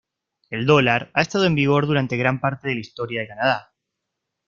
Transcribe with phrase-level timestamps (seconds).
[0.49, 3.71] El dólar ha estado en vigor durante gran parte de la historia de Canadá.